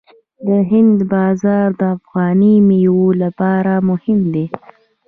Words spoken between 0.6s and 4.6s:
هند بازار د افغاني میوو لپاره مهم دی.